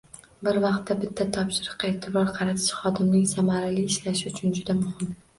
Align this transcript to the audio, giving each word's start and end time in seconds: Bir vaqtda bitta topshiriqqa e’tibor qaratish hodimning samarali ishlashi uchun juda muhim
Bir 0.45 0.55
vaqtda 0.61 0.95
bitta 1.01 1.25
topshiriqqa 1.35 1.91
e’tibor 1.91 2.31
qaratish 2.37 2.71
hodimning 2.85 3.27
samarali 3.33 3.83
ishlashi 3.91 4.33
uchun 4.33 4.57
juda 4.61 4.77
muhim 4.79 5.13